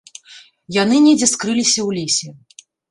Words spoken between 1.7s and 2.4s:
ў лесе.